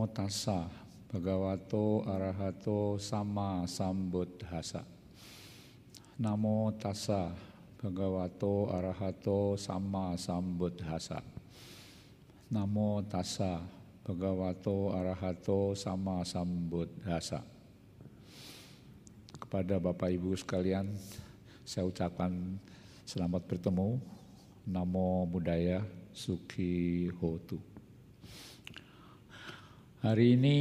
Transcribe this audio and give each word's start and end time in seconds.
Namo 0.00 0.16
tassa 0.16 0.64
bhagavato 1.12 2.08
arahato 2.08 2.96
sama 2.96 3.68
sambuddhasa. 3.68 4.80
Namo 6.16 6.72
tassa 6.80 7.36
bhagavato 7.76 8.72
arahato 8.72 9.60
sama 9.60 10.16
sambuddhasa. 10.16 11.20
Namo 12.48 13.04
tassa 13.12 13.60
bhagavato 14.00 14.96
arahato 14.96 15.76
sama 15.76 16.24
sambuddhasa. 16.24 17.44
Kepada 19.36 19.76
Bapak 19.76 20.16
Ibu 20.16 20.32
sekalian, 20.32 20.96
saya 21.68 21.84
ucapkan 21.84 22.56
selamat 23.04 23.44
bertemu. 23.44 24.00
Namo 24.64 25.28
Buddhaya 25.28 25.84
Sukhi 26.16 27.12
Hotu. 27.20 27.69
Hari 30.00 30.32
ini 30.32 30.56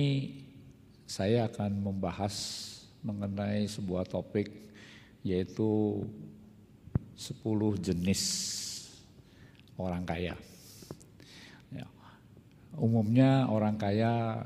saya 1.08 1.48
akan 1.48 1.80
membahas 1.80 2.36
mengenai 3.00 3.64
sebuah 3.72 4.04
topik 4.04 4.52
yaitu 5.24 6.04
10 7.16 7.40
jenis 7.80 8.24
orang 9.80 10.04
kaya. 10.04 10.36
Ya. 11.72 11.88
Umumnya 12.76 13.48
orang 13.48 13.80
kaya 13.80 14.44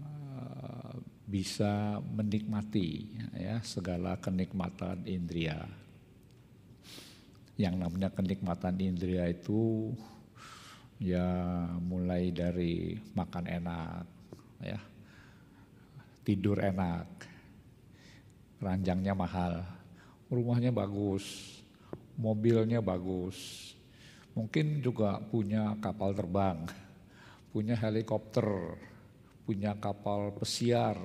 uh, 0.00 0.92
bisa 1.28 2.00
menikmati 2.16 3.04
ya 3.36 3.60
segala 3.60 4.16
kenikmatan 4.16 5.04
indria. 5.04 5.68
Yang 7.60 7.76
namanya 7.76 8.08
kenikmatan 8.08 8.80
indria 8.80 9.28
itu 9.28 9.92
ya 10.96 11.28
mulai 11.84 12.32
dari 12.32 12.96
makan 13.12 13.44
enak, 13.52 14.13
ya 14.64 14.80
tidur 16.24 16.56
enak, 16.56 17.06
ranjangnya 18.58 19.12
mahal, 19.12 19.60
rumahnya 20.32 20.72
bagus, 20.72 21.60
mobilnya 22.16 22.80
bagus, 22.80 23.70
mungkin 24.32 24.80
juga 24.80 25.20
punya 25.20 25.76
kapal 25.84 26.16
terbang, 26.16 26.64
punya 27.52 27.76
helikopter, 27.76 28.80
punya 29.44 29.76
kapal 29.76 30.32
pesiar, 30.32 30.96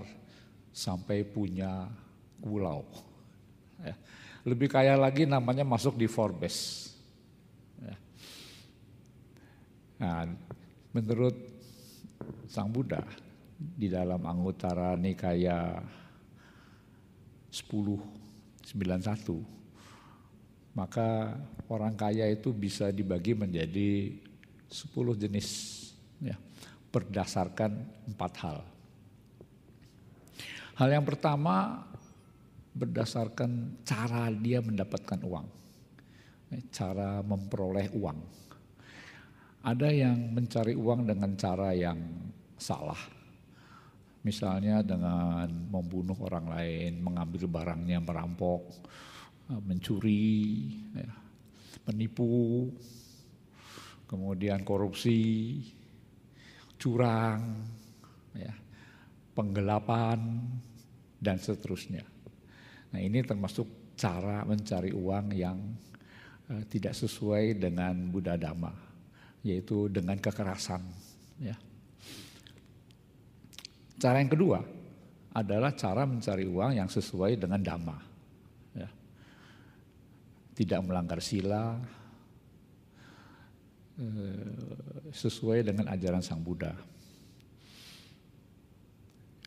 sampai 0.72 1.28
punya 1.28 1.92
pulau. 2.40 2.88
Ya. 3.84 4.00
Lebih 4.48 4.72
kaya 4.72 4.96
lagi 4.96 5.28
namanya 5.28 5.68
masuk 5.68 6.00
di 6.00 6.08
Forbes. 6.08 6.88
Ya. 7.84 7.96
Nah, 10.00 10.32
menurut 10.96 11.36
Sang 12.48 12.72
Buddha, 12.72 13.04
di 13.60 13.92
dalam 13.92 14.24
Anguttara 14.24 14.96
Nikaya 14.96 15.84
1091 17.52 19.60
maka 20.80 21.36
orang 21.68 22.00
kaya 22.00 22.32
itu 22.32 22.56
bisa 22.56 22.88
dibagi 22.96 23.36
menjadi 23.36 24.16
10 24.70 25.24
jenis 25.28 25.48
ya, 26.24 26.38
berdasarkan 26.94 27.74
empat 28.16 28.34
hal. 28.46 28.58
Hal 30.80 30.90
yang 30.94 31.04
pertama 31.04 31.84
berdasarkan 32.72 33.82
cara 33.84 34.32
dia 34.32 34.64
mendapatkan 34.64 35.20
uang, 35.20 35.48
ya, 36.54 36.60
cara 36.72 37.20
memperoleh 37.26 37.92
uang. 37.98 38.20
Ada 39.60 39.92
yang 39.92 40.32
mencari 40.32 40.80
uang 40.80 41.12
dengan 41.12 41.36
cara 41.36 41.76
yang 41.76 42.00
salah, 42.56 43.19
Misalnya 44.20 44.84
dengan 44.84 45.48
membunuh 45.48 46.16
orang 46.28 46.52
lain, 46.52 47.00
mengambil 47.00 47.48
barangnya, 47.48 48.04
merampok, 48.04 48.64
eh, 49.48 49.62
mencuri, 49.64 50.68
ya, 50.92 51.14
menipu, 51.88 52.68
kemudian 54.10 54.66
korupsi, 54.68 55.64
curang, 56.76 57.64
ya, 58.36 58.52
penggelapan, 59.32 60.20
dan 61.20 61.38
seterusnya. 61.38 62.02
Nah 62.96 63.00
ini 63.00 63.22
termasuk 63.22 63.94
cara 64.00 64.48
mencari 64.48 64.96
uang 64.96 65.26
yang 65.36 65.60
uh, 66.48 66.64
tidak 66.72 66.96
sesuai 66.96 67.60
dengan 67.60 68.08
Buddha 68.08 68.40
Dhamma, 68.40 68.72
yaitu 69.44 69.92
dengan 69.92 70.16
kekerasan. 70.18 70.82
Ya. 71.44 71.60
Cara 74.00 74.24
yang 74.24 74.32
kedua 74.32 74.64
adalah 75.36 75.76
cara 75.76 76.08
mencari 76.08 76.48
uang 76.48 76.72
yang 76.80 76.88
sesuai 76.88 77.36
dengan 77.36 77.60
dhamma. 77.60 77.98
Ya. 78.74 78.90
Tidak 80.56 80.80
melanggar 80.88 81.20
sila, 81.20 81.76
eh, 84.00 85.12
sesuai 85.12 85.68
dengan 85.68 85.92
ajaran 85.92 86.24
Sang 86.24 86.40
Buddha. 86.40 86.72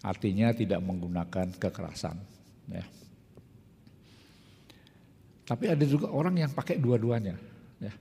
Artinya 0.05 0.53
tidak 0.53 0.85
menggunakan 0.85 1.57
kekerasan. 1.57 2.19
Ya. 2.69 2.85
Tapi 5.49 5.65
ada 5.73 5.85
juga 5.89 6.13
orang 6.13 6.37
yang 6.37 6.53
pakai 6.53 6.77
dua-duanya. 6.77 7.41
Ya. 7.81 7.95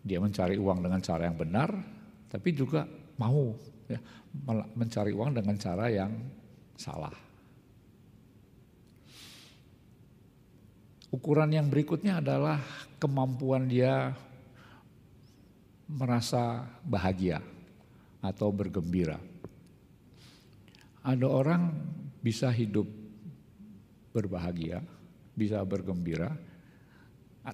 Dia 0.00 0.18
mencari 0.24 0.56
uang 0.56 0.80
dengan 0.80 1.04
cara 1.04 1.28
yang 1.28 1.36
benar, 1.36 1.70
tapi 2.32 2.56
juga 2.56 2.88
mau 3.20 3.52
ya, 3.90 4.00
mencari 4.78 5.10
uang 5.10 5.42
dengan 5.42 5.56
cara 5.58 5.90
yang 5.90 6.12
salah. 6.78 7.12
Ukuran 11.10 11.50
yang 11.50 11.66
berikutnya 11.66 12.22
adalah 12.22 12.62
kemampuan 13.02 13.66
dia 13.66 14.14
merasa 15.90 16.70
bahagia 16.86 17.42
atau 18.22 18.54
bergembira. 18.54 19.18
Ada 21.02 21.26
orang 21.26 21.74
bisa 22.22 22.46
hidup 22.54 22.86
berbahagia, 24.14 24.78
bisa 25.34 25.58
bergembira, 25.66 26.30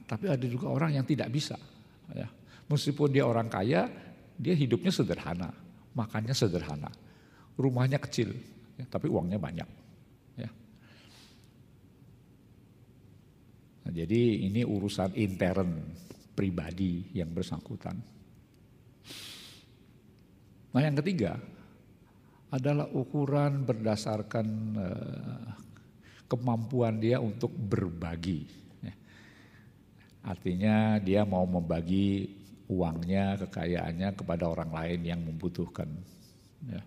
tapi 0.05 0.29
ada 0.29 0.45
juga 0.45 0.69
orang 0.69 1.01
yang 1.01 1.07
tidak 1.09 1.33
bisa. 1.33 1.57
Ya. 2.13 2.29
Meskipun 2.69 3.09
dia 3.09 3.25
orang 3.25 3.49
kaya, 3.49 3.89
dia 4.37 4.53
hidupnya 4.53 4.93
sederhana 4.93 5.66
makannya 5.97 6.37
sederhana, 6.37 6.93
rumahnya 7.57 7.97
kecil, 7.97 8.37
ya, 8.77 8.85
tapi 8.87 9.09
uangnya 9.09 9.41
banyak. 9.41 9.69
Ya. 10.37 10.51
Nah, 13.89 13.93
jadi 13.97 14.23
ini 14.45 14.61
urusan 14.61 15.17
intern 15.17 15.81
pribadi 16.37 17.09
yang 17.17 17.33
bersangkutan. 17.33 17.97
Nah 20.77 20.85
yang 20.85 21.01
ketiga 21.01 21.41
adalah 22.53 22.85
ukuran 22.93 23.65
berdasarkan 23.65 24.47
uh, 24.77 25.49
kemampuan 26.29 27.01
dia 27.01 27.17
untuk 27.17 27.49
berbagi. 27.57 28.45
Ya. 28.85 28.95
Artinya 30.21 31.01
dia 31.01 31.25
mau 31.25 31.49
membagi 31.49 32.29
uangnya, 32.67 33.39
kekayaannya 33.47 34.15
kepada 34.19 34.51
orang 34.51 34.71
lain 34.75 35.01
yang 35.07 35.21
membutuhkan. 35.23 35.87
Ya. 36.67 36.83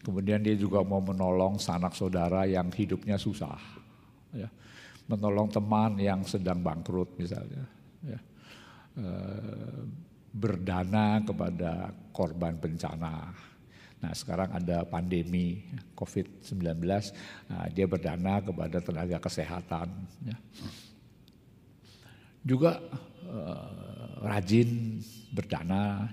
Kemudian 0.00 0.40
dia 0.40 0.56
juga 0.56 0.80
mau 0.80 1.02
menolong 1.02 1.60
sanak 1.60 1.92
saudara 1.92 2.48
yang 2.48 2.72
hidupnya 2.72 3.20
susah, 3.20 3.58
ya. 4.32 4.48
menolong 5.10 5.52
teman 5.52 5.98
yang 6.00 6.24
sedang 6.24 6.64
bangkrut 6.64 7.18
misalnya, 7.18 7.66
ya. 8.00 8.18
e, 8.96 9.06
berdana 10.32 11.20
kepada 11.20 11.92
korban 12.14 12.56
bencana. 12.56 13.34
Nah 13.98 14.12
sekarang 14.14 14.54
ada 14.54 14.86
pandemi 14.86 15.66
COVID-19, 15.98 16.62
nah, 17.50 17.66
dia 17.74 17.84
berdana 17.90 18.38
kepada 18.38 18.78
tenaga 18.78 19.18
kesehatan. 19.18 19.90
Ya. 20.24 20.36
Juga 22.46 22.78
rajin 24.24 25.00
berdana 25.32 26.08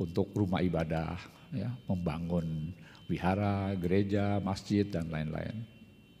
untuk 0.00 0.32
rumah 0.32 0.64
ibadah, 0.64 1.16
ya, 1.52 1.72
membangun 1.84 2.72
wihara, 3.10 3.74
gereja, 3.76 4.38
masjid 4.40 4.86
dan 4.86 5.10
lain-lain. 5.10 5.66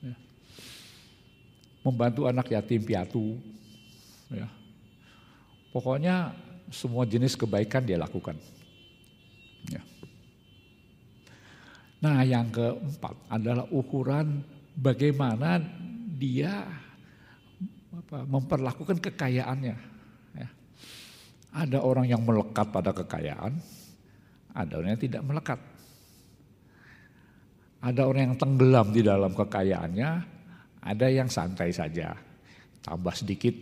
Ya. 0.02 0.16
Membantu 1.86 2.26
anak 2.26 2.50
yatim 2.50 2.82
piatu, 2.84 3.38
ya. 4.28 4.50
Pokoknya 5.70 6.34
semua 6.70 7.06
jenis 7.06 7.38
kebaikan 7.38 7.86
dia 7.86 7.96
lakukan. 7.96 8.34
Ya. 9.70 9.82
Nah 12.02 12.24
yang 12.26 12.50
keempat 12.50 13.14
adalah 13.30 13.70
ukuran 13.70 14.42
bagaimana 14.74 15.62
dia 16.18 16.66
memperlakukan 18.10 18.98
kekayaannya. 18.98 19.89
Ada 21.50 21.82
orang 21.82 22.06
yang 22.06 22.22
melekat 22.22 22.70
pada 22.70 22.94
kekayaan, 22.94 23.58
ada 24.54 24.72
orang 24.78 24.90
yang 24.94 25.02
tidak 25.02 25.22
melekat. 25.26 25.60
Ada 27.80 28.02
orang 28.06 28.22
yang 28.30 28.36
tenggelam 28.38 28.86
di 28.92 29.02
dalam 29.02 29.32
kekayaannya, 29.34 30.10
ada 30.84 31.06
yang 31.08 31.26
santai 31.26 31.72
saja. 31.72 32.12
Tambah 32.80 33.14
sedikit 33.16 33.52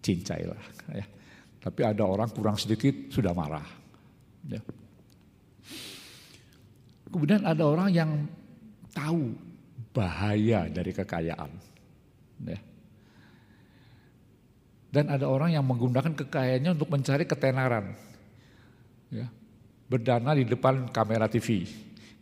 cincailah. 0.00 0.62
Ya. 0.94 1.06
Tapi 1.58 1.80
ada 1.82 2.06
orang 2.06 2.30
kurang 2.30 2.56
sedikit 2.56 3.10
sudah 3.10 3.34
marah. 3.34 3.66
Ya. 4.46 4.62
Kemudian 7.08 7.42
ada 7.44 7.64
orang 7.66 7.88
yang 7.90 8.10
tahu 8.94 9.34
bahaya 9.92 10.70
dari 10.70 10.94
kekayaan. 10.94 11.50
Ya. 12.46 12.58
Dan 14.88 15.12
ada 15.12 15.28
orang 15.28 15.52
yang 15.52 15.64
menggunakan 15.68 16.16
kekayaannya 16.16 16.72
untuk 16.72 16.88
mencari 16.88 17.28
ketenaran. 17.28 17.92
Ya. 19.12 19.28
Berdana 19.88 20.32
di 20.32 20.48
depan 20.48 20.88
kamera 20.88 21.28
TV. 21.28 21.68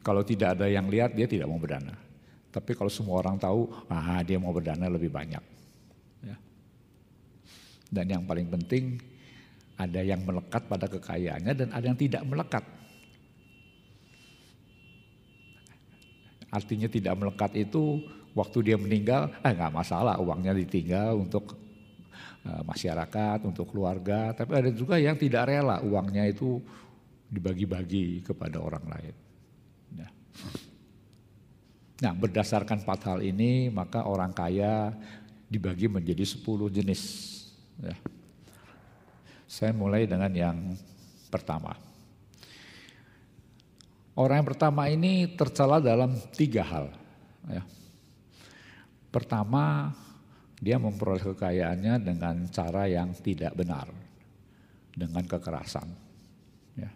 Kalau 0.02 0.22
tidak 0.26 0.58
ada 0.58 0.66
yang 0.70 0.90
lihat 0.90 1.14
dia 1.14 1.30
tidak 1.30 1.46
mau 1.46 1.58
berdana. 1.58 1.94
Tapi 2.50 2.72
kalau 2.74 2.90
semua 2.90 3.22
orang 3.22 3.38
tahu, 3.38 3.70
ah 3.90 4.22
dia 4.22 4.38
mau 4.38 4.50
berdana 4.50 4.90
lebih 4.90 5.10
banyak. 5.10 5.42
Ya. 6.26 6.36
Dan 7.90 8.06
yang 8.10 8.22
paling 8.26 8.50
penting 8.50 8.98
ada 9.76 10.00
yang 10.00 10.24
melekat 10.24 10.64
pada 10.66 10.88
kekayaannya 10.88 11.52
dan 11.52 11.68
ada 11.70 11.84
yang 11.84 11.98
tidak 11.98 12.22
melekat. 12.26 12.64
Artinya 16.50 16.88
tidak 16.88 17.14
melekat 17.18 17.52
itu 17.54 18.00
waktu 18.32 18.72
dia 18.72 18.76
meninggal, 18.80 19.28
eh 19.44 19.52
nggak 19.52 19.74
masalah 19.74 20.16
uangnya 20.16 20.56
ditinggal 20.56 21.18
untuk 21.20 21.65
masyarakat, 22.64 23.42
untuk 23.46 23.70
keluarga. 23.70 24.32
Tapi 24.36 24.52
ada 24.54 24.70
juga 24.70 24.96
yang 24.96 25.18
tidak 25.18 25.50
rela 25.50 25.82
uangnya 25.82 26.26
itu 26.28 26.62
dibagi-bagi 27.26 28.22
kepada 28.22 28.62
orang 28.62 28.84
lain. 28.86 29.14
Ya. 29.98 30.08
Nah 32.06 32.12
berdasarkan 32.14 32.86
empat 32.86 33.00
hal 33.08 33.18
ini 33.24 33.72
maka 33.72 34.06
orang 34.06 34.30
kaya 34.30 34.94
dibagi 35.50 35.90
menjadi 35.90 36.22
sepuluh 36.22 36.70
jenis. 36.70 37.02
Ya. 37.82 37.96
Saya 39.46 39.72
mulai 39.74 40.06
dengan 40.06 40.30
yang 40.34 40.58
pertama. 41.30 41.74
Orang 44.16 44.40
yang 44.40 44.48
pertama 44.48 44.88
ini 44.88 45.28
tercela 45.36 45.76
dalam 45.76 46.16
tiga 46.32 46.64
hal. 46.64 46.88
Ya. 47.52 47.62
Pertama, 49.12 49.92
dia 50.56 50.80
memperoleh 50.80 51.20
kekayaannya 51.36 52.00
dengan 52.00 52.48
cara 52.48 52.88
yang 52.88 53.12
tidak 53.12 53.52
benar, 53.52 53.88
dengan 54.96 55.24
kekerasan. 55.24 55.88
Ya. 56.80 56.88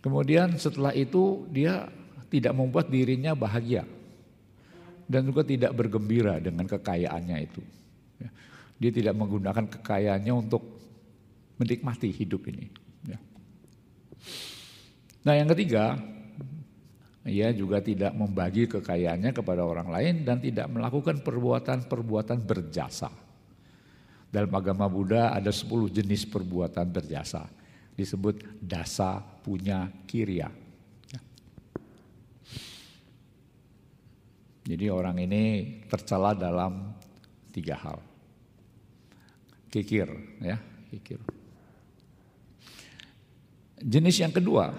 Kemudian 0.00 0.56
setelah 0.56 0.96
itu 0.96 1.44
dia 1.52 1.88
tidak 2.32 2.56
membuat 2.56 2.88
dirinya 2.88 3.36
bahagia 3.36 3.84
dan 5.08 5.24
juga 5.24 5.44
tidak 5.44 5.72
bergembira 5.76 6.40
dengan 6.40 6.64
kekayaannya 6.64 7.38
itu. 7.44 7.62
Ya. 8.20 8.30
Dia 8.80 8.90
tidak 8.92 9.14
menggunakan 9.16 9.68
kekayaannya 9.68 10.32
untuk 10.32 10.64
menikmati 11.60 12.08
hidup 12.08 12.48
ini. 12.48 12.66
Ya. 13.04 13.18
Nah 15.28 15.34
yang 15.36 15.48
ketiga, 15.52 16.00
ia 17.28 17.52
juga 17.52 17.78
tidak 17.84 18.16
membagi 18.16 18.66
kekayaannya 18.66 19.30
kepada 19.30 19.62
orang 19.62 19.88
lain 19.92 20.14
dan 20.26 20.40
tidak 20.40 20.66
melakukan 20.72 21.20
perbuatan-perbuatan 21.22 22.42
berjasa. 22.42 23.12
Dalam 24.28 24.52
agama 24.52 24.84
Buddha 24.88 25.32
ada 25.32 25.48
10 25.48 25.88
jenis 25.88 26.28
perbuatan 26.28 26.88
berjasa. 26.88 27.48
Disebut 27.96 28.60
dasa 28.60 29.20
punya 29.20 29.88
kirya. 30.04 30.52
Ya. 31.12 31.20
Jadi 34.68 34.86
orang 34.92 35.16
ini 35.20 35.42
tercela 35.88 36.36
dalam 36.36 36.92
tiga 37.52 37.76
hal. 37.80 37.98
Kikir, 39.68 40.08
ya, 40.40 40.56
kikir. 40.92 41.20
Jenis 43.78 44.16
yang 44.20 44.32
kedua, 44.32 44.72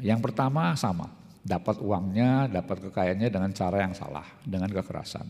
yang 0.00 0.18
pertama 0.18 0.72
sama, 0.74 1.12
dapat 1.44 1.76
uangnya, 1.78 2.48
dapat 2.48 2.88
kekayaannya 2.88 3.28
dengan 3.28 3.52
cara 3.52 3.84
yang 3.84 3.92
salah, 3.92 4.24
dengan 4.40 4.72
kekerasan. 4.72 5.28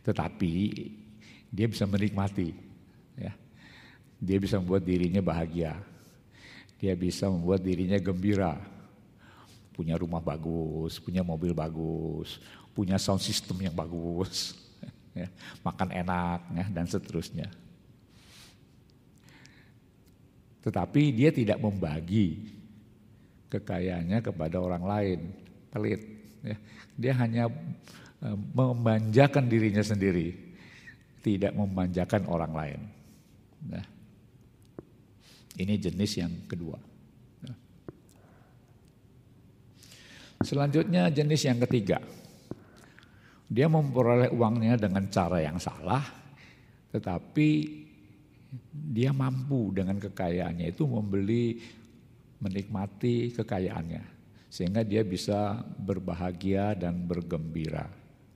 Tetapi 0.00 0.54
dia 1.52 1.66
bisa 1.68 1.84
menikmati, 1.84 2.56
ya. 3.20 3.36
Dia 4.16 4.36
bisa 4.40 4.56
membuat 4.56 4.84
dirinya 4.84 5.20
bahagia. 5.20 5.76
Dia 6.80 6.96
bisa 6.96 7.28
membuat 7.28 7.60
dirinya 7.60 8.00
gembira. 8.00 8.56
Punya 9.76 9.96
rumah 10.00 10.20
bagus, 10.24 10.96
punya 11.00 11.20
mobil 11.20 11.52
bagus, 11.52 12.40
punya 12.72 12.96
sound 12.96 13.20
system 13.20 13.60
yang 13.60 13.76
bagus, 13.76 14.56
ya. 15.16 15.28
makan 15.60 15.88
enak, 15.92 16.40
ya, 16.52 16.64
dan 16.72 16.84
seterusnya. 16.88 17.48
Tetapi 20.60 21.02
dia 21.16 21.32
tidak 21.32 21.56
membagi 21.56 22.59
kekayaannya 23.50 24.18
kepada 24.22 24.56
orang 24.62 24.84
lain, 24.86 25.18
pelit. 25.74 26.00
Ya. 26.46 26.56
Dia 26.94 27.12
hanya 27.18 27.44
e, 28.22 28.28
memanjakan 28.54 29.50
dirinya 29.50 29.82
sendiri, 29.82 30.32
tidak 31.20 31.52
memanjakan 31.58 32.22
orang 32.30 32.52
lain. 32.54 32.80
Nah, 33.66 33.84
ini 35.58 35.74
jenis 35.76 36.12
yang 36.16 36.32
kedua. 36.46 36.78
Nah. 37.44 37.56
Selanjutnya 40.46 41.10
jenis 41.10 41.42
yang 41.44 41.58
ketiga. 41.66 41.98
Dia 43.50 43.66
memperoleh 43.66 44.30
uangnya 44.30 44.78
dengan 44.78 45.10
cara 45.10 45.42
yang 45.42 45.58
salah, 45.58 46.06
tetapi 46.94 47.48
dia 48.70 49.10
mampu 49.10 49.74
dengan 49.74 49.98
kekayaannya 49.98 50.70
itu 50.70 50.86
membeli 50.86 51.58
menikmati 52.40 53.36
kekayaannya 53.36 54.20
sehingga 54.50 54.82
dia 54.82 55.06
bisa 55.06 55.62
berbahagia 55.78 56.74
dan 56.74 57.06
bergembira 57.06 57.86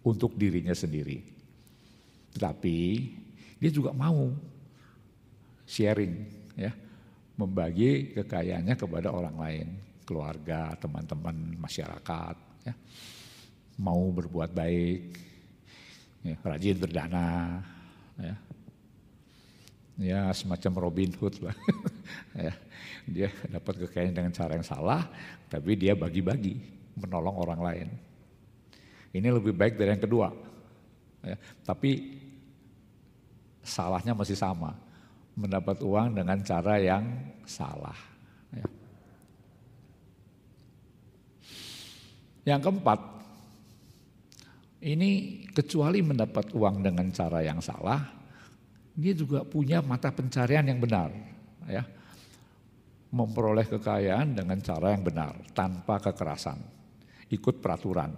untuk 0.06 0.38
dirinya 0.38 0.70
sendiri. 0.70 1.18
Tetapi 2.36 2.78
dia 3.58 3.70
juga 3.74 3.90
mau 3.90 4.30
sharing 5.66 6.14
ya, 6.54 6.70
membagi 7.34 8.14
kekayaannya 8.14 8.78
kepada 8.78 9.10
orang 9.10 9.36
lain, 9.40 9.68
keluarga, 10.06 10.78
teman-teman, 10.78 11.58
masyarakat 11.58 12.36
ya. 12.62 12.74
Mau 13.74 14.06
berbuat 14.14 14.54
baik, 14.54 15.02
ya, 16.22 16.36
rajin 16.46 16.78
berdana 16.78 17.58
ya. 18.22 18.34
Ya 19.94 20.22
semacam 20.30 20.90
Robin 20.90 21.10
Hood 21.18 21.42
lah. 21.42 21.54
ya 22.36 22.54
dia 23.04 23.28
dapat 23.52 23.84
kekayaan 23.84 24.16
dengan 24.16 24.32
cara 24.32 24.56
yang 24.56 24.66
salah, 24.66 25.04
tapi 25.52 25.76
dia 25.76 25.92
bagi-bagi, 25.92 26.56
menolong 26.96 27.36
orang 27.36 27.60
lain. 27.60 27.88
Ini 29.14 29.28
lebih 29.28 29.52
baik 29.52 29.76
dari 29.76 29.94
yang 29.94 30.02
kedua. 30.02 30.28
Ya, 31.24 31.36
tapi 31.64 32.20
salahnya 33.64 34.16
masih 34.16 34.36
sama, 34.36 34.76
mendapat 35.36 35.80
uang 35.84 36.16
dengan 36.16 36.40
cara 36.44 36.80
yang 36.80 37.04
salah. 37.44 37.96
Ya. 38.52 38.66
Yang 42.44 42.60
keempat, 42.68 43.00
ini 44.84 45.40
kecuali 45.52 46.04
mendapat 46.04 46.52
uang 46.52 46.84
dengan 46.84 47.08
cara 47.12 47.40
yang 47.40 47.60
salah, 47.60 48.04
dia 48.96 49.12
juga 49.16 49.44
punya 49.44 49.80
mata 49.80 50.12
pencarian 50.12 50.64
yang 50.68 50.80
benar. 50.80 51.33
Ya, 51.64 51.82
memperoleh 53.14 53.64
kekayaan 53.70 54.34
dengan 54.34 54.58
cara 54.58 54.90
yang 54.90 55.06
benar, 55.06 55.38
tanpa 55.54 56.02
kekerasan, 56.02 56.58
ikut 57.30 57.62
peraturan. 57.62 58.10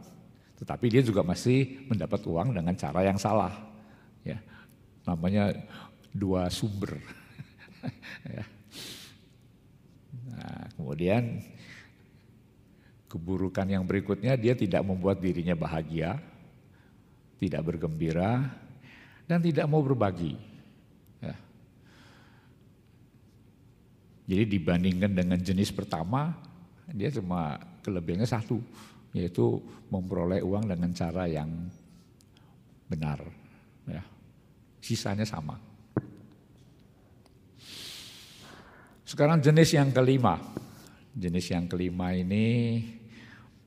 Tetapi 0.56 0.88
dia 0.88 1.04
juga 1.04 1.20
masih 1.20 1.84
mendapat 1.84 2.24
uang 2.24 2.56
dengan 2.56 2.72
cara 2.72 3.04
yang 3.04 3.20
salah. 3.20 3.52
Ya, 4.24 4.40
namanya 5.04 5.52
dua 6.16 6.48
sumber. 6.48 6.96
ya. 8.40 8.44
Nah, 10.32 10.64
kemudian 10.80 11.44
keburukan 13.06 13.68
yang 13.68 13.84
berikutnya 13.84 14.32
dia 14.40 14.56
tidak 14.56 14.80
membuat 14.80 15.20
dirinya 15.20 15.52
bahagia, 15.52 16.16
tidak 17.36 17.62
bergembira, 17.68 18.48
dan 19.28 19.44
tidak 19.44 19.68
mau 19.68 19.84
berbagi. 19.84 20.55
Jadi 24.26 24.59
dibandingkan 24.59 25.14
dengan 25.14 25.38
jenis 25.38 25.71
pertama, 25.71 26.35
dia 26.90 27.11
cuma 27.14 27.59
kelebihannya 27.83 28.26
satu, 28.26 28.59
yaitu 29.14 29.62
memperoleh 29.90 30.42
uang 30.42 30.66
dengan 30.66 30.90
cara 30.90 31.30
yang 31.30 31.50
benar. 32.90 33.23
Ya. 33.87 34.02
Sisanya 34.83 35.23
sama. 35.23 35.54
Sekarang 39.06 39.38
jenis 39.38 39.71
yang 39.78 39.95
kelima, 39.95 40.35
Jenis 41.16 41.49
yang 41.49 41.64
kelima 41.64 42.12
ini 42.12 42.76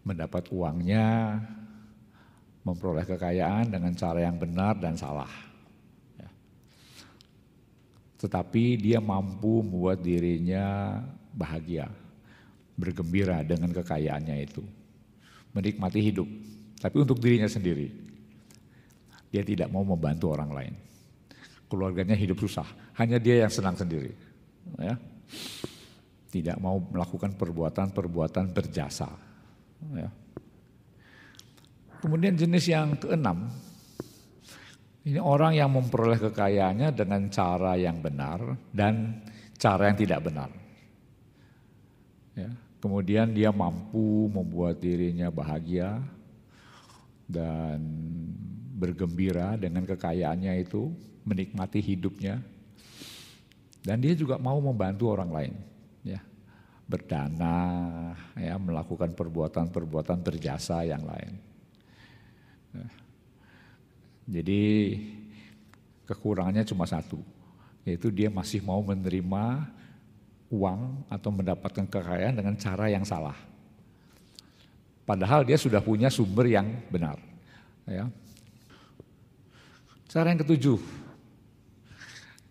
mendapat 0.06 0.54
uangnya, 0.54 1.34
memperoleh 2.62 3.01
kekayaan 3.10 3.74
dengan 3.74 3.89
cara 3.98 4.22
yang 4.22 4.38
benar 4.38 4.78
dan 4.78 4.94
salah. 4.94 5.34
Tetapi 8.19 8.75
dia 8.75 8.99
mampu 8.99 9.63
membuat 9.63 10.03
dirinya 10.03 10.99
bahagia, 11.31 11.88
bergembira 12.75 13.39
dengan 13.47 13.71
kekayaannya 13.71 14.35
itu, 14.43 14.63
menikmati 15.55 15.99
hidup, 16.03 16.27
tapi 16.83 16.99
untuk 16.99 17.17
dirinya 17.23 17.47
sendiri. 17.47 17.89
Dia 19.31 19.45
tidak 19.45 19.71
mau 19.71 19.85
membantu 19.85 20.35
orang 20.35 20.51
lain. 20.51 20.73
Keluarganya 21.69 22.17
hidup 22.17 22.41
susah, 22.43 22.65
hanya 22.97 23.21
dia 23.21 23.45
yang 23.45 23.51
senang 23.53 23.77
sendiri. 23.77 24.11
Ya 24.75 24.97
tidak 26.29 26.57
mau 26.61 26.77
melakukan 26.77 27.33
perbuatan-perbuatan 27.33 28.53
berjasa. 28.53 29.09
Ya. 29.97 30.09
Kemudian 31.99 32.38
jenis 32.38 32.69
yang 32.69 32.95
keenam, 32.95 33.49
ini 35.10 35.18
orang 35.18 35.58
yang 35.58 35.74
memperoleh 35.74 36.22
kekayaannya 36.22 36.94
dengan 36.94 37.25
cara 37.34 37.74
yang 37.74 37.98
benar 37.98 38.54
dan 38.70 39.25
cara 39.58 39.89
yang 39.89 39.98
tidak 39.98 40.22
benar. 40.22 40.54
Ya. 42.38 42.54
Kemudian 42.78 43.34
dia 43.34 43.50
mampu 43.50 44.30
membuat 44.30 44.78
dirinya 44.78 45.34
bahagia 45.34 46.00
dan 47.25 47.82
bergembira 48.78 49.58
dengan 49.60 49.84
kekayaannya 49.84 50.62
itu, 50.63 50.94
menikmati 51.28 51.84
hidupnya, 51.84 52.39
dan 53.84 54.00
dia 54.00 54.16
juga 54.16 54.39
mau 54.39 54.62
membantu 54.63 55.12
orang 55.12 55.32
lain 55.34 55.54
ya 56.06 56.24
berdana, 56.88 57.58
ya 58.39 58.56
melakukan 58.56 59.12
perbuatan-perbuatan 59.18 60.22
berjasa 60.24 60.88
yang 60.88 61.04
lain. 61.04 61.34
Ya. 62.78 63.09
Jadi 64.29 64.62
kekurangannya 66.05 66.62
cuma 66.62 66.86
satu, 66.86 67.17
yaitu 67.81 68.13
dia 68.13 68.29
masih 68.29 68.62
mau 68.62 68.77
menerima 68.86 69.65
uang 70.53 71.05
atau 71.09 71.29
mendapatkan 71.33 71.86
kekayaan 71.89 72.38
dengan 72.38 72.53
cara 72.53 72.93
yang 72.93 73.01
salah. 73.01 73.38
Padahal 75.01 75.41
dia 75.41 75.57
sudah 75.57 75.81
punya 75.81 76.13
sumber 76.13 76.45
yang 76.45 76.69
benar. 76.93 77.17
Ya. 77.89 78.05
Cara 80.05 80.29
yang 80.29 80.45
ketujuh. 80.45 80.77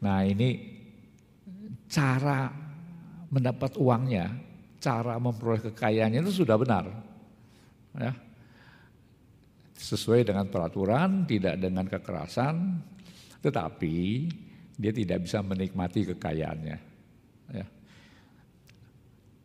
Nah 0.02 0.26
ini 0.26 0.78
cara 1.87 2.50
mendapat 3.30 3.78
uangnya, 3.78 4.35
cara 4.82 5.14
memperoleh 5.23 5.70
kekayaannya 5.70 6.26
itu 6.26 6.42
sudah 6.42 6.58
benar. 6.58 6.90
Ya. 7.94 8.14
Sesuai 9.88 10.21
dengan 10.21 10.45
peraturan, 10.52 11.25
tidak 11.25 11.57
dengan 11.57 11.88
kekerasan, 11.88 12.76
tetapi 13.40 14.28
dia 14.76 14.92
tidak 14.92 15.25
bisa 15.25 15.40
menikmati 15.40 16.04
kekayaannya. 16.12 16.78
Ya. 17.57 17.66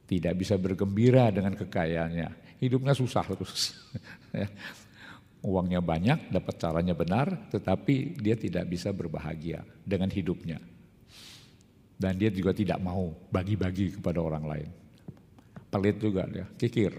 Tidak 0.03 0.33
bisa 0.35 0.59
bergembira 0.59 1.31
dengan 1.31 1.55
kekayaannya. 1.55 2.59
Hidupnya 2.59 2.91
susah 2.91 3.23
terus. 3.23 3.71
ya. 4.35 4.51
Uangnya 5.47 5.79
banyak, 5.79 6.27
dapat 6.27 6.55
caranya 6.59 6.91
benar, 6.91 7.47
tetapi 7.47 8.19
dia 8.19 8.35
tidak 8.35 8.67
bisa 8.67 8.91
berbahagia 8.91 9.63
dengan 9.83 10.12
hidupnya. 10.12 10.59
Dan 11.95 12.19
dia 12.19 12.27
juga 12.35 12.51
tidak 12.51 12.83
mau 12.83 13.15
bagi-bagi 13.31 13.95
kepada 13.95 14.19
orang 14.19 14.43
lain. 14.43 14.69
Pelit 15.71 16.03
juga 16.03 16.27
dia, 16.27 16.43
kikir. 16.59 16.91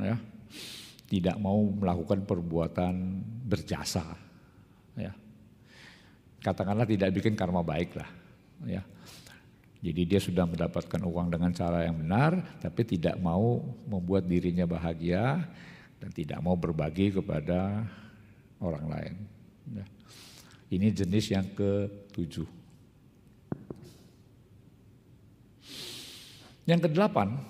Ya. 0.00 0.16
Tidak 1.08 1.40
mau 1.40 1.64
melakukan 1.64 2.28
perbuatan 2.28 3.24
berjasa. 3.48 4.04
Ya. 4.92 5.16
Katakanlah 6.44 6.84
tidak 6.84 7.16
bikin 7.16 7.32
karma 7.32 7.64
baik 7.64 7.96
lah. 7.96 8.10
Ya. 8.68 8.82
Jadi 9.78 10.02
dia 10.04 10.20
sudah 10.20 10.42
mendapatkan 10.44 11.00
uang 11.06 11.30
dengan 11.30 11.54
cara 11.54 11.86
yang 11.86 12.02
benar, 12.02 12.58
tapi 12.58 12.82
tidak 12.82 13.14
mau 13.22 13.62
membuat 13.86 14.26
dirinya 14.26 14.66
bahagia 14.66 15.46
dan 16.02 16.10
tidak 16.10 16.42
mau 16.42 16.58
berbagi 16.58 17.14
kepada 17.14 17.86
orang 18.58 18.86
lain. 18.90 19.14
Ya. 19.78 19.86
Ini 20.68 20.92
jenis 20.92 21.26
yang 21.30 21.46
ketujuh. 21.54 22.48
Yang 26.68 26.80
kedelapan, 26.90 27.40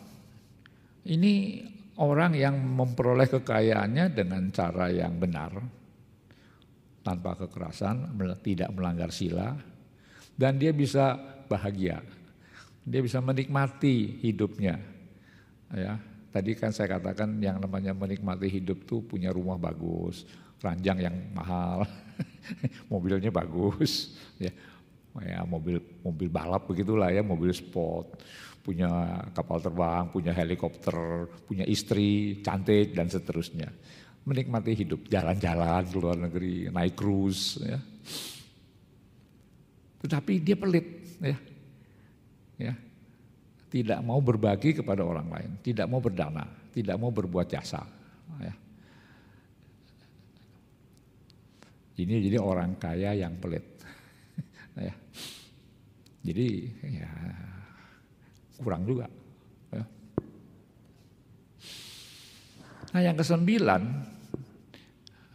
ini 1.02 1.64
orang 1.98 2.38
yang 2.38 2.54
memperoleh 2.54 3.26
kekayaannya 3.26 4.14
dengan 4.14 4.42
cara 4.54 4.86
yang 4.90 5.18
benar, 5.18 5.50
tanpa 7.02 7.34
kekerasan, 7.34 8.14
tidak 8.42 8.70
melanggar 8.70 9.10
sila, 9.10 9.58
dan 10.38 10.56
dia 10.56 10.70
bisa 10.70 11.18
bahagia, 11.50 11.98
dia 12.86 13.00
bisa 13.02 13.18
menikmati 13.18 14.22
hidupnya. 14.22 14.78
Ya, 15.74 15.98
tadi 16.30 16.54
kan 16.54 16.70
saya 16.70 16.96
katakan 16.96 17.42
yang 17.42 17.58
namanya 17.58 17.92
menikmati 17.92 18.46
hidup 18.46 18.86
tuh 18.86 19.02
punya 19.02 19.34
rumah 19.34 19.58
bagus, 19.58 20.22
ranjang 20.62 21.02
yang 21.02 21.16
mahal, 21.34 21.82
mobilnya 22.92 23.34
bagus, 23.34 24.14
ya, 24.38 24.54
ya 25.18 25.42
mobil 25.42 25.82
mobil 26.06 26.28
balap 26.30 26.70
begitulah 26.70 27.10
ya, 27.10 27.26
mobil 27.26 27.50
sport 27.50 28.22
punya 28.68 29.24
kapal 29.32 29.64
terbang, 29.64 30.12
punya 30.12 30.36
helikopter, 30.36 31.24
punya 31.48 31.64
istri 31.64 32.44
cantik 32.44 32.92
dan 32.92 33.08
seterusnya. 33.08 33.72
Menikmati 34.28 34.76
hidup, 34.76 35.08
jalan-jalan 35.08 35.88
ke 35.88 35.96
luar 35.96 36.20
negeri, 36.20 36.68
naik 36.68 36.92
cruise 36.92 37.56
ya. 37.64 37.80
Tetapi 40.04 40.32
dia 40.44 40.52
pelit 40.60 40.84
ya. 41.16 41.38
Ya. 42.60 42.74
Tidak 43.72 44.04
mau 44.04 44.20
berbagi 44.20 44.76
kepada 44.76 45.00
orang 45.00 45.32
lain, 45.32 45.50
tidak 45.64 45.88
mau 45.88 46.04
berdana, 46.04 46.44
tidak 46.68 47.00
mau 47.00 47.08
berbuat 47.08 47.48
jasa 47.48 47.80
ya. 48.36 48.52
Ini 52.04 52.14
jadi 52.20 52.36
orang 52.36 52.76
kaya 52.76 53.16
yang 53.16 53.32
pelit. 53.40 53.64
ya. 54.92 54.92
Jadi 56.20 56.48
ya 56.84 57.08
kurang 58.58 58.82
juga. 58.84 59.06
Ya. 59.70 59.84
Nah 62.92 63.00
yang 63.00 63.16
kesembilan, 63.16 63.82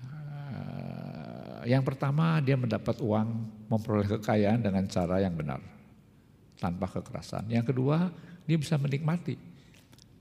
eh, 0.04 1.60
yang 1.72 1.84
pertama 1.88 2.44
dia 2.44 2.60
mendapat 2.60 3.00
uang 3.00 3.28
memperoleh 3.72 4.20
kekayaan 4.20 4.62
dengan 4.62 4.84
cara 4.92 5.24
yang 5.24 5.34
benar, 5.34 5.64
tanpa 6.60 6.92
kekerasan. 6.92 7.48
Yang 7.48 7.74
kedua 7.74 8.12
dia 8.44 8.60
bisa 8.60 8.76
menikmati, 8.76 9.40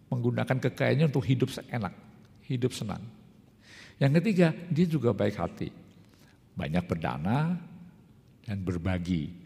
menggunakan 0.09 0.63
kekayaannya 0.63 1.11
untuk 1.11 1.27
hidup 1.27 1.51
enak, 1.69 1.93
hidup 2.47 2.71
senang. 2.71 3.03
Yang 3.99 4.23
ketiga 4.23 4.55
dia 4.71 4.87
juga 4.87 5.11
baik 5.11 5.37
hati, 5.37 5.69
banyak 6.55 6.85
berdana 6.87 7.59
dan 8.47 8.59
berbagi 8.63 9.42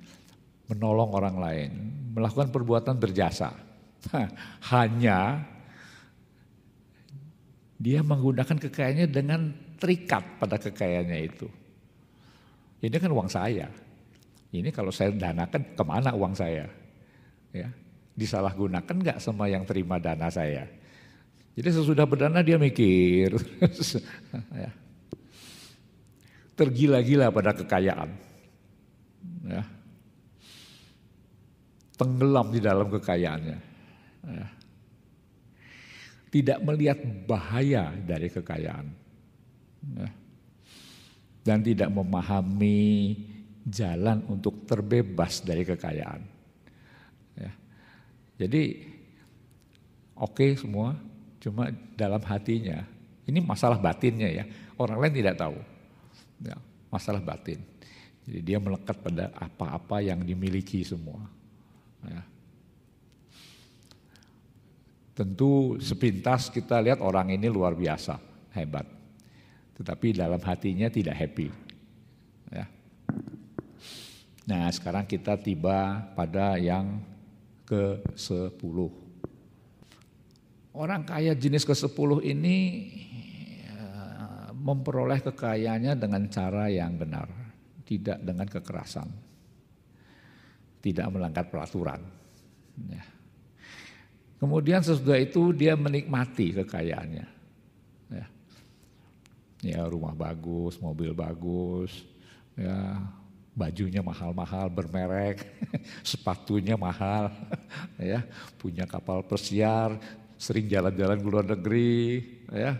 menolong 0.66 1.10
orang 1.14 1.36
lain, 1.38 1.70
melakukan 2.14 2.50
perbuatan 2.50 2.98
berjasa. 2.98 3.54
Hanya 4.70 5.42
dia 7.76 8.00
menggunakan 8.02 8.56
kekayaannya 8.56 9.06
dengan 9.10 9.40
terikat 9.76 10.24
pada 10.40 10.56
kekayaannya 10.58 11.18
itu. 11.22 11.46
Ini 12.82 12.96
kan 12.96 13.10
uang 13.10 13.30
saya. 13.30 13.68
Ini 14.54 14.70
kalau 14.72 14.94
saya 14.94 15.12
danakan 15.12 15.74
ke 15.74 15.84
mana 15.84 16.14
uang 16.14 16.34
saya? 16.34 16.66
Ya, 17.52 17.68
disalahgunakan 18.14 18.94
nggak 18.94 19.18
sama 19.20 19.50
yang 19.50 19.66
terima 19.66 20.00
dana 20.00 20.30
saya? 20.30 20.66
Jadi 21.56 21.68
sesudah 21.72 22.04
berdana 22.04 22.44
dia 22.44 22.60
mikir, 22.60 23.32
ya. 24.62 24.70
tergila-gila 26.52 27.32
pada 27.32 27.56
kekayaan. 27.56 28.12
Ya 29.48 29.75
tenggelam 31.96 32.52
di 32.52 32.60
dalam 32.60 32.86
kekayaannya. 32.92 33.58
Ya. 34.26 34.46
Tidak 36.30 36.58
melihat 36.60 37.00
bahaya 37.24 37.92
dari 37.96 38.28
kekayaan. 38.28 38.86
Ya. 39.96 40.10
Dan 41.46 41.64
tidak 41.64 41.88
memahami 41.88 43.16
jalan 43.66 44.22
untuk 44.28 44.68
terbebas 44.68 45.40
dari 45.40 45.64
kekayaan. 45.64 46.20
Ya. 47.40 47.52
Jadi 48.44 48.92
oke 50.14 50.36
okay 50.36 50.50
semua, 50.60 50.94
cuma 51.40 51.72
dalam 51.96 52.20
hatinya. 52.20 52.84
Ini 53.26 53.42
masalah 53.42 53.80
batinnya 53.80 54.30
ya. 54.30 54.44
Orang 54.76 55.00
lain 55.00 55.16
tidak 55.16 55.40
tahu. 55.40 55.56
Masalah 56.92 57.24
batin. 57.24 57.58
Jadi 58.26 58.40
dia 58.42 58.58
melekat 58.58 58.98
pada 58.98 59.30
apa-apa 59.38 60.02
yang 60.02 60.22
dimiliki 60.22 60.82
semua. 60.82 61.22
Ya. 62.06 62.22
Tentu 65.16 65.80
sepintas 65.80 66.52
kita 66.52 66.76
lihat 66.84 67.00
orang 67.00 67.32
ini 67.32 67.48
luar 67.48 67.72
biasa, 67.72 68.20
hebat. 68.52 68.84
Tetapi 69.76 70.12
dalam 70.12 70.40
hatinya 70.40 70.92
tidak 70.92 71.16
happy. 71.16 71.48
Ya. 72.52 72.68
Nah 74.46 74.70
sekarang 74.70 75.08
kita 75.08 75.40
tiba 75.40 76.04
pada 76.14 76.60
yang 76.60 77.00
ke-10. 77.66 78.78
Orang 80.76 81.02
kaya 81.08 81.32
jenis 81.32 81.64
ke-10 81.64 82.20
ini 82.22 82.56
ya, 83.64 83.88
memperoleh 84.52 85.24
kekayaannya 85.24 85.96
dengan 85.96 86.28
cara 86.28 86.68
yang 86.68 86.94
benar. 87.00 87.26
Tidak 87.86 88.20
dengan 88.20 88.44
kekerasan. 88.44 89.25
Tidak 90.86 91.10
melanggar 91.10 91.50
peraturan. 91.50 91.98
Ya. 92.86 93.02
Kemudian 94.38 94.84
sesudah 94.86 95.18
itu 95.18 95.50
dia 95.50 95.74
menikmati 95.74 96.54
kekayaannya. 96.62 97.26
Ya, 98.14 98.26
ya 99.66 99.80
rumah 99.90 100.14
bagus, 100.14 100.78
mobil 100.78 101.10
bagus, 101.10 102.06
ya 102.54 103.02
bajunya 103.56 104.04
mahal-mahal, 104.04 104.68
bermerek, 104.68 105.42
sepatunya 106.06 106.78
mahal, 106.78 107.32
ya 107.98 108.22
punya 108.60 108.84
kapal 108.86 109.24
persiar, 109.24 109.96
sering 110.38 110.68
jalan-jalan 110.68 111.18
ke 111.18 111.26
luar 111.26 111.46
negeri, 111.50 112.04
ya. 112.52 112.78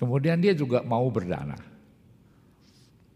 Kemudian 0.00 0.42
dia 0.42 0.56
juga 0.56 0.82
mau 0.82 1.06
berdana, 1.12 1.56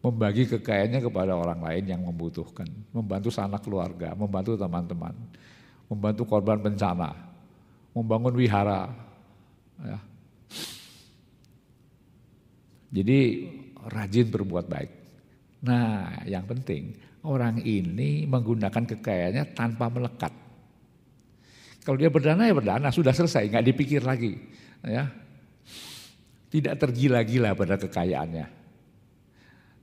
membagi 0.01 0.49
kekayaannya 0.49 1.01
kepada 1.05 1.37
orang 1.37 1.61
lain 1.61 1.85
yang 1.85 2.03
membutuhkan, 2.05 2.67
membantu 2.93 3.29
sanak 3.29 3.61
keluarga, 3.61 4.17
membantu 4.17 4.57
teman-teman 4.57 5.13
membantu 5.91 6.23
korban 6.23 6.63
bencana, 6.63 7.11
membangun 7.91 8.39
wihara. 8.39 8.87
Ya. 9.83 9.99
Jadi 12.95 13.19
rajin 13.91 14.31
berbuat 14.31 14.71
baik. 14.71 14.93
Nah 15.67 16.23
yang 16.31 16.47
penting 16.47 16.95
orang 17.27 17.59
ini 17.67 18.25
menggunakan 18.25 18.87
kekayaannya 18.87 19.45
tanpa 19.53 19.91
melekat. 19.91 20.33
Kalau 21.83 21.99
dia 21.99 22.13
berdana 22.13 22.47
ya 22.47 22.55
berdana, 22.55 22.89
sudah 22.95 23.11
selesai, 23.11 23.51
nggak 23.51 23.67
dipikir 23.67 24.07
lagi. 24.07 24.39
Ya. 24.87 25.11
Tidak 26.51 26.75
tergila-gila 26.79 27.55
pada 27.55 27.79
kekayaannya. 27.79 28.60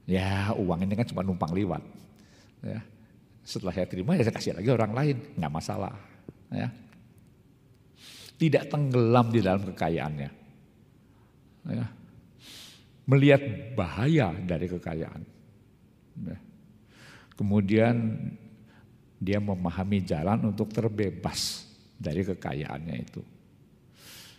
Ya 0.07 0.55
uang 0.55 0.87
ini 0.87 0.95
kan 0.95 1.03
cuma 1.03 1.19
numpang 1.19 1.51
liwat. 1.51 1.83
Ya. 2.63 2.79
Setelah 3.43 3.75
saya 3.75 3.87
terima 3.91 4.15
ya 4.15 4.23
saya 4.23 4.35
kasih 4.39 4.55
lagi 4.55 4.71
orang 4.71 4.95
lain, 4.95 5.17
nggak 5.35 5.51
masalah. 5.51 5.93
Ya. 6.47 6.71
Tidak 8.39 8.71
tenggelam 8.71 9.27
di 9.27 9.43
dalam 9.43 9.67
kekayaannya. 9.67 10.29
Ya. 11.67 11.85
Melihat 13.03 13.43
bahaya 13.75 14.31
dari 14.31 14.71
kekayaan. 14.71 15.21
Ya. 16.23 16.37
Kemudian 17.35 18.15
dia 19.19 19.43
memahami 19.43 19.99
jalan 20.07 20.55
untuk 20.55 20.71
terbebas 20.71 21.67
dari 21.99 22.23
kekayaannya 22.23 22.95
itu. 22.95 23.21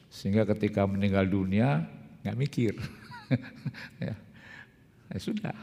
Sehingga 0.09 0.49
ketika 0.49 0.89
meninggal 0.89 1.29
dunia 1.29 1.85
nggak 2.25 2.39
mikir. 2.39 2.75
ya. 4.09 4.17
Ya 5.13 5.19
sudah. 5.21 5.57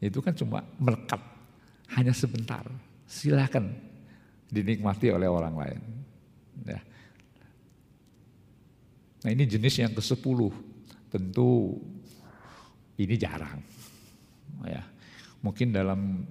Itu 0.00 0.20
kan 0.20 0.36
cuma 0.36 0.60
melekat 0.80 1.20
hanya 1.96 2.12
sebentar. 2.12 2.64
Silakan 3.04 3.72
dinikmati 4.48 5.12
oleh 5.12 5.28
orang 5.28 5.54
lain. 5.56 5.80
Ya. 6.64 6.80
Nah 9.24 9.30
ini 9.32 9.44
jenis 9.48 9.80
yang 9.80 9.92
ke-10. 9.96 10.40
Tentu 11.08 11.78
ini 13.00 13.14
jarang. 13.16 13.60
Ya. 14.64 14.82
Mungkin 15.44 15.72
dalam 15.72 16.24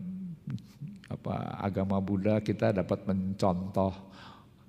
apa 1.09 1.61
agama 1.61 2.01
Buddha 2.01 2.41
kita 2.41 2.73
dapat 2.73 3.05
mencontoh 3.05 3.93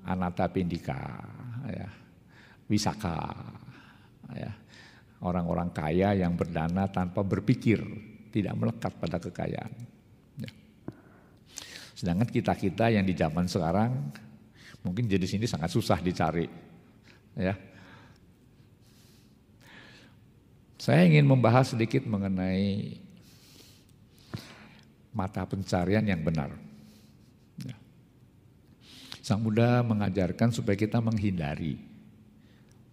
anatta 0.05 0.45
pindika, 0.53 1.25
ya. 1.65 1.89
wisaka, 2.69 3.33
ya. 4.37 4.53
Orang-orang 5.25 5.73
kaya 5.73 6.13
yang 6.13 6.37
berdana 6.37 6.87
tanpa 6.93 7.25
berpikir, 7.25 7.81
tidak 8.31 8.55
melekat 8.55 8.93
pada 9.01 9.17
kekayaan. 9.17 9.95
Sedangkan 11.95 12.29
kita-kita 12.29 12.91
yang 12.91 13.07
di 13.07 13.15
zaman 13.15 13.47
sekarang 13.49 14.13
mungkin 14.85 15.09
jadi 15.09 15.25
sini 15.25 15.49
sangat 15.49 15.73
susah 15.73 16.03
dicari. 16.03 16.45
Ya. 17.33 17.57
Saya 20.77 21.09
ingin 21.09 21.25
membahas 21.25 21.73
sedikit 21.73 22.05
mengenai 22.05 23.01
mata 25.17 25.49
pencarian 25.49 26.05
yang 26.05 26.21
benar. 26.21 26.53
Ya. 27.65 27.79
Sang 29.25 29.41
Buddha 29.41 29.81
mengajarkan 29.81 30.53
supaya 30.53 30.77
kita 30.77 31.01
menghindari 31.01 31.81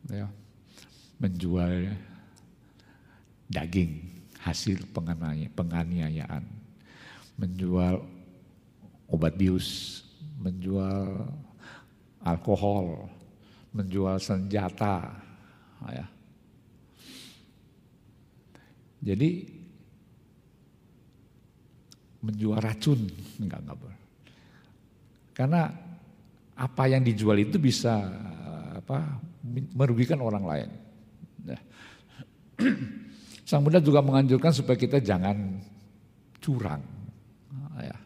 ya, 0.08 0.32
menjual 1.20 1.92
daging 3.52 4.08
hasil 4.42 4.88
penganiayaan, 5.54 6.42
menjual 7.36 8.02
obat 9.12 9.36
bius, 9.36 10.02
menjual 10.40 11.28
alkohol, 12.24 13.12
menjual 13.76 14.18
senjata. 14.18 15.12
Ya. 15.92 16.08
Jadi 19.02 19.50
menjual 22.22 22.62
racun 22.62 23.10
enggak 23.42 23.60
enggak. 23.66 23.78
Karena 25.34 25.62
apa 26.54 26.84
yang 26.86 27.02
dijual 27.02 27.42
itu 27.42 27.58
bisa 27.58 27.98
apa 28.78 29.22
merugikan 29.74 30.22
orang 30.22 30.46
lain. 30.46 30.70
Ya. 31.50 31.60
Sang 33.52 33.68
Buddha 33.68 33.84
juga 33.84 34.00
menganjurkan 34.00 34.56
supaya 34.56 34.80
kita 34.80 35.04
jangan 35.04 35.60
curang. 36.40 36.80
Ya 37.84 38.00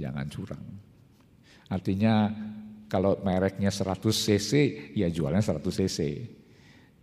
jangan 0.00 0.24
curang. 0.32 0.64
Artinya 1.68 2.32
kalau 2.88 3.18
mereknya 3.20 3.68
100 3.68 4.00
cc, 4.08 4.50
ya 4.96 5.12
jualnya 5.12 5.44
100 5.44 5.60
cc. 5.60 5.98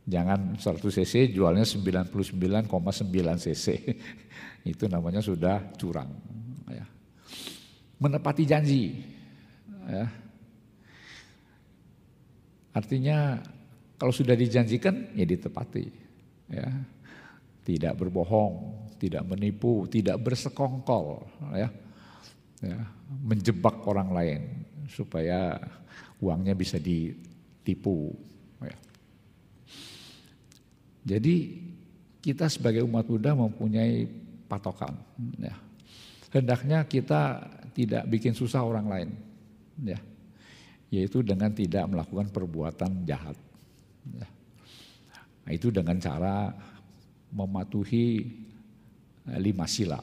Jangan 0.10 0.58
100 0.58 0.82
cc 0.82 1.14
jualnya 1.30 1.66
99,9 1.70 2.66
cc. 3.46 3.66
Itu 4.74 4.90
namanya 4.90 5.22
sudah 5.22 5.62
curang. 5.78 6.10
Ya. 6.66 6.86
Menepati 8.02 8.44
janji. 8.50 9.06
Ya. 9.86 10.10
Artinya 12.74 13.38
kalau 14.02 14.16
sudah 14.16 14.34
dijanjikan 14.34 15.14
ya 15.14 15.30
ditepati. 15.30 16.11
Ya. 16.52 16.68
Tidak 17.62 17.94
berbohong, 17.96 18.90
tidak 19.00 19.24
menipu, 19.26 19.88
tidak 19.88 20.20
bersekongkol. 20.20 21.24
Ya 21.56 21.72
ya, 22.62 22.78
menjebak 23.26 23.82
orang 23.90 24.10
lain 24.14 24.42
supaya 24.88 25.58
uangnya 26.22 26.54
bisa 26.54 26.78
ditipu. 26.78 28.14
Ya. 28.62 28.78
Jadi 31.18 31.36
kita 32.22 32.46
sebagai 32.46 32.86
umat 32.86 33.10
Buddha 33.10 33.34
mempunyai 33.34 34.06
patokan. 34.46 34.94
Ya. 35.42 35.58
Hendaknya 36.32 36.86
kita 36.86 37.50
tidak 37.76 38.08
bikin 38.08 38.38
susah 38.38 38.64
orang 38.64 38.88
lain, 38.88 39.10
ya. 39.84 40.00
yaitu 40.94 41.26
dengan 41.26 41.52
tidak 41.52 41.90
melakukan 41.90 42.30
perbuatan 42.30 43.04
jahat. 43.04 43.36
Ya. 44.16 44.30
Nah, 45.42 45.52
itu 45.52 45.74
dengan 45.74 45.98
cara 45.98 46.54
mematuhi 47.32 48.28
lima 49.40 49.66
sila. 49.66 50.02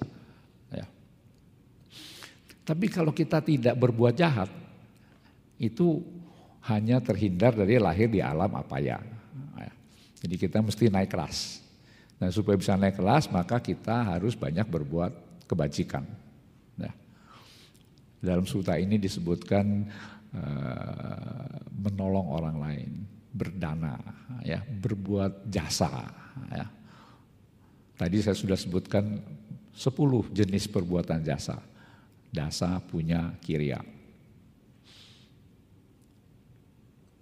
Tapi 2.68 2.84
kalau 2.92 3.16
kita 3.16 3.40
tidak 3.40 3.80
berbuat 3.80 4.12
jahat, 4.12 4.52
itu 5.56 6.04
hanya 6.68 7.00
terhindar 7.00 7.56
dari 7.56 7.80
lahir 7.80 8.12
di 8.12 8.20
alam 8.20 8.52
apa 8.52 8.76
ya. 8.76 9.00
Jadi 10.20 10.36
kita 10.36 10.60
mesti 10.60 10.92
naik 10.92 11.08
kelas. 11.08 11.64
Nah 12.20 12.28
supaya 12.28 12.60
bisa 12.60 12.76
naik 12.76 13.00
kelas 13.00 13.30
maka 13.32 13.56
kita 13.62 14.12
harus 14.12 14.36
banyak 14.36 14.68
berbuat 14.68 15.46
kebajikan. 15.48 16.04
Nah, 16.76 16.92
dalam 18.20 18.44
suta 18.44 18.76
ini 18.76 19.00
disebutkan 19.00 19.88
uh, 20.36 21.48
menolong 21.72 22.26
orang 22.36 22.56
lain, 22.60 22.90
berdana, 23.32 23.98
ya, 24.42 24.62
berbuat 24.64 25.48
jasa. 25.48 26.08
Ya. 26.52 26.66
Tadi 27.98 28.16
saya 28.22 28.36
sudah 28.38 28.56
sebutkan 28.58 29.18
10 29.74 30.34
jenis 30.34 30.70
perbuatan 30.70 31.22
jasa 31.22 31.58
dasa 32.28 32.78
punya 32.84 33.34
kiria. 33.40 33.80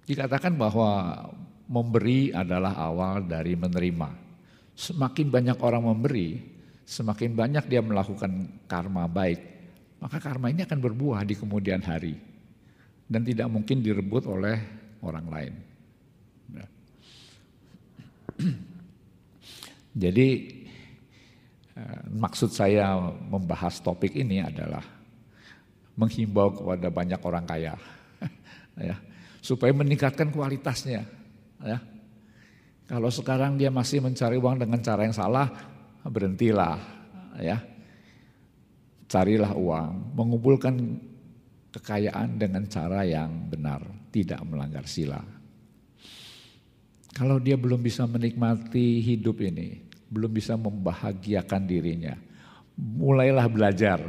Dikatakan 0.07 0.55
bahwa 0.55 1.19
memberi 1.67 2.31
adalah 2.31 2.79
awal 2.79 3.27
dari 3.27 3.59
menerima. 3.59 4.11
Semakin 4.77 5.27
banyak 5.33 5.59
orang 5.59 5.83
memberi, 5.91 6.39
semakin 6.87 7.35
banyak 7.35 7.65
dia 7.67 7.83
melakukan 7.83 8.63
karma 8.71 9.09
baik, 9.11 9.41
maka 9.99 10.21
karma 10.23 10.53
ini 10.53 10.63
akan 10.63 10.79
berbuah 10.79 11.27
di 11.27 11.35
kemudian 11.35 11.83
hari 11.83 12.15
dan 13.09 13.25
tidak 13.25 13.49
mungkin 13.51 13.83
direbut 13.83 14.29
oleh 14.29 14.61
orang 15.03 15.27
lain. 15.27 15.55
Jadi 20.03 20.29
eh, 21.77 22.01
maksud 22.13 22.53
saya 22.53 22.97
membahas 23.31 23.81
topik 23.81 24.13
ini 24.17 24.45
adalah 24.45 24.85
menghimbau 25.97 26.53
kepada 26.53 26.89
banyak 26.93 27.21
orang 27.25 27.45
kaya. 27.49 27.75
ya 28.77 28.97
supaya 29.47 29.71
meningkatkan 29.71 30.35
kualitasnya. 30.35 31.07
Ya. 31.63 31.79
Kalau 32.91 33.11
sekarang 33.15 33.55
dia 33.55 33.71
masih 33.71 34.03
mencari 34.03 34.35
uang 34.43 34.59
dengan 34.59 34.83
cara 34.83 35.07
yang 35.07 35.15
salah, 35.15 35.47
berhentilah. 36.03 36.83
Ya. 37.39 37.63
Carilah 39.07 39.55
uang, 39.55 40.19
mengumpulkan 40.19 40.75
kekayaan 41.71 42.43
dengan 42.43 42.67
cara 42.67 43.07
yang 43.07 43.47
benar, 43.47 43.79
tidak 44.11 44.43
melanggar 44.43 44.83
sila. 44.83 45.23
Kalau 47.17 47.41
dia 47.41 47.57
belum 47.57 47.81
bisa 47.81 48.05
menikmati 48.05 49.01
hidup 49.01 49.41
ini, 49.41 49.81
belum 50.13 50.29
bisa 50.37 50.53
membahagiakan 50.61 51.65
dirinya, 51.65 52.13
mulailah 52.77 53.49
belajar 53.49 54.05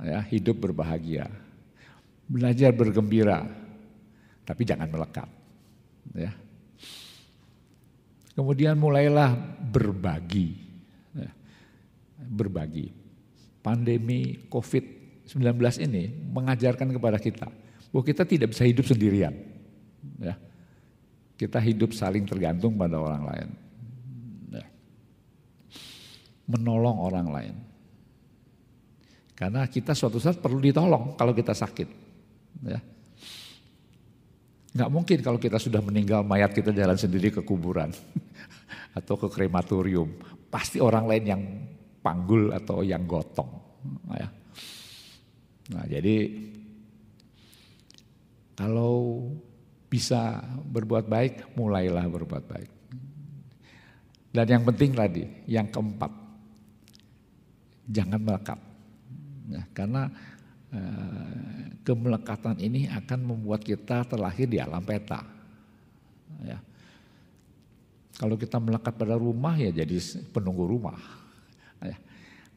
ya, 0.00 0.24
hidup 0.32 0.56
berbahagia. 0.56 1.28
Belajar 2.24 2.72
bergembira, 2.72 3.44
tapi 4.48 4.64
jangan 4.64 4.88
melekat. 4.88 5.28
Ya. 6.16 6.32
Kemudian 8.32 8.80
mulailah 8.80 9.36
berbagi. 9.60 10.56
Ya. 11.12 11.28
Berbagi. 12.24 12.88
Pandemi 13.60 14.48
COVID-19 14.48 15.60
ini 15.84 16.08
mengajarkan 16.32 16.88
kepada 16.88 17.20
kita 17.20 17.52
bahwa 17.92 18.04
kita 18.08 18.24
tidak 18.24 18.56
bisa 18.56 18.64
hidup 18.64 18.88
sendirian. 18.88 19.36
Ya. 20.16 20.40
Kita 21.34 21.58
hidup 21.58 21.90
saling 21.90 22.24
tergantung 22.24 22.78
pada 22.78 22.98
orang 22.98 23.22
lain. 23.26 23.48
Ya. 24.54 24.66
Menolong 26.46 26.98
orang 27.02 27.28
lain. 27.30 27.54
Karena 29.34 29.66
kita 29.66 29.98
suatu 29.98 30.22
saat 30.22 30.38
perlu 30.38 30.62
ditolong 30.62 31.18
kalau 31.18 31.34
kita 31.34 31.50
sakit. 31.50 31.88
Ya. 32.62 32.78
Nggak 34.74 34.90
mungkin 34.90 35.18
kalau 35.22 35.38
kita 35.38 35.58
sudah 35.58 35.82
meninggal 35.82 36.22
mayat 36.26 36.54
kita 36.54 36.70
jalan 36.70 36.98
sendiri 36.98 37.34
ke 37.34 37.42
kuburan 37.42 37.90
atau 38.98 39.14
ke 39.18 39.26
krematorium. 39.26 40.10
Pasti 40.50 40.78
orang 40.78 41.10
lain 41.10 41.24
yang 41.26 41.42
panggul 41.98 42.54
atau 42.54 42.86
yang 42.86 43.02
gotong. 43.10 43.50
Ya. 44.14 44.28
Nah 45.74 45.84
jadi 45.90 46.30
kalau 48.54 49.26
bisa 49.94 50.42
berbuat 50.66 51.06
baik, 51.06 51.54
mulailah 51.54 52.10
berbuat 52.10 52.44
baik. 52.50 52.70
Dan 54.34 54.46
yang 54.50 54.64
penting 54.66 54.90
tadi, 54.98 55.22
yang 55.46 55.70
keempat, 55.70 56.10
jangan 57.86 58.18
melekat. 58.18 58.58
Ya, 59.46 59.62
karena 59.70 60.10
Eh, 60.74 61.64
kemelekatan 61.86 62.58
ini 62.58 62.90
akan 62.90 63.20
membuat 63.22 63.62
kita 63.62 64.02
terlahir 64.10 64.50
di 64.50 64.58
alam 64.58 64.82
peta. 64.82 65.22
Ya. 66.42 66.58
Kalau 68.18 68.34
kita 68.34 68.58
melekat 68.58 68.98
pada 68.98 69.14
rumah 69.14 69.54
ya 69.54 69.70
jadi 69.70 69.94
penunggu 70.34 70.66
rumah. 70.66 70.98
Ya. 71.78 71.94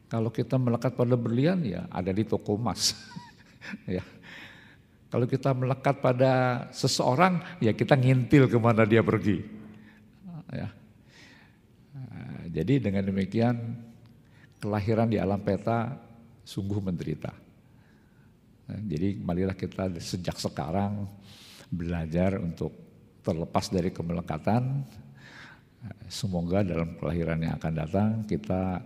Kalau 0.10 0.34
kita 0.34 0.58
melekat 0.58 0.97
pada 0.97 1.13
berlian 1.13 1.62
ya 1.62 1.86
ada 1.93 2.10
di 2.10 2.26
toko 2.26 2.58
emas. 2.58 2.97
ya. 3.86 4.02
Kalau 5.08 5.24
kita 5.24 5.56
melekat 5.56 6.04
pada 6.04 6.67
seseorang 6.76 7.39
ya 7.63 7.72
kita 7.72 7.96
ngintil 7.96 8.52
ke 8.52 8.58
mana 8.60 8.84
dia 8.84 9.00
pergi. 9.00 9.39
Ya. 10.52 10.67
Eh, 11.96 12.43
jadi 12.52 12.84
dengan 12.84 13.08
demikian 13.08 13.56
kelahiran 14.60 15.08
di 15.08 15.15
alam 15.15 15.39
peta 15.39 15.96
sungguh 16.43 16.84
menderita. 16.84 17.32
Nah, 18.67 18.80
jadi 18.84 19.15
marilah 19.15 19.56
kita 19.56 19.96
sejak 19.96 20.36
sekarang 20.36 21.08
belajar 21.72 22.39
untuk 22.43 22.76
terlepas 23.24 23.72
dari 23.72 23.96
kemelekatan. 23.96 24.84
Semoga 26.12 26.67
dalam 26.67 27.00
kelahiran 27.00 27.39
yang 27.39 27.56
akan 27.56 27.74
datang 27.76 28.10
kita 28.28 28.84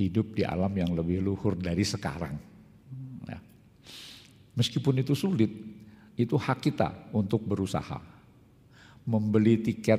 hidup 0.00 0.32
di 0.32 0.40
alam 0.40 0.72
yang 0.72 0.96
lebih 0.96 1.20
luhur 1.20 1.52
dari 1.52 1.84
sekarang. 1.84 2.49
Meskipun 4.60 5.00
itu 5.00 5.16
sulit, 5.16 5.48
itu 6.20 6.36
hak 6.36 6.60
kita 6.60 6.92
untuk 7.16 7.40
berusaha. 7.48 7.96
Membeli 9.08 9.56
tiket 9.56 9.96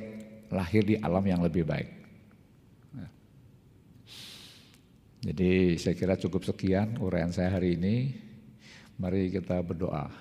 lahir 0.54 0.86
di 0.86 1.02
alam 1.02 1.26
yang 1.26 1.42
lebih 1.42 1.66
baik. 1.66 1.90
Ya. 2.94 3.08
Jadi 5.34 5.82
saya 5.82 5.98
kira 5.98 6.14
cukup 6.14 6.46
sekian 6.46 7.02
uraian 7.02 7.34
saya 7.34 7.58
hari 7.58 7.74
ini. 7.74 8.14
Mari 9.02 9.34
kita 9.34 9.66
berdoa. 9.66 10.14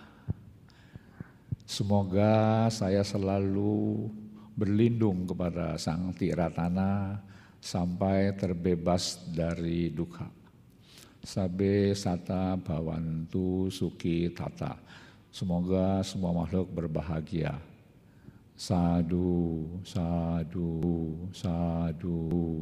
Semoga 1.69 2.65
saya 2.73 3.05
selalu 3.05 4.09
berlindung 4.57 5.29
kepada 5.29 5.77
Sang 5.77 6.17
Tiratana 6.17 7.21
sampai 7.61 8.33
terbebas 8.41 9.21
dari 9.37 9.93
duka. 9.93 10.40
Sabe 11.21 11.93
sata 11.93 12.57
bawantu 12.57 13.69
suki 13.69 14.33
tata. 14.33 14.81
Semoga 15.29 16.01
semua 16.01 16.33
makhluk 16.33 16.73
berbahagia. 16.73 17.61
Sadu, 18.57 19.69
sadu, 19.85 20.81
sadu. 21.33 22.57